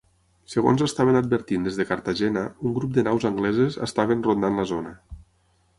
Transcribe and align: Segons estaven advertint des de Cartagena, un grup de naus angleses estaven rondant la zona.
Segons 0.53 0.83
estaven 0.85 1.19
advertint 1.19 1.67
des 1.69 1.77
de 1.81 1.85
Cartagena, 1.91 2.45
un 2.69 2.75
grup 2.79 2.97
de 2.97 3.07
naus 3.09 3.29
angleses 3.33 3.79
estaven 3.91 4.29
rondant 4.31 4.61
la 4.63 4.69
zona. 4.75 4.99